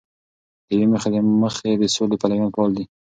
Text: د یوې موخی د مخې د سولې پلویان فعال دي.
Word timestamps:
د 0.65 0.67
یوې 0.75 0.87
موخی 0.93 1.09
د 1.13 1.17
مخې 1.41 1.71
د 1.81 1.83
سولې 1.95 2.15
پلویان 2.21 2.49
فعال 2.53 2.71
دي. 2.77 2.85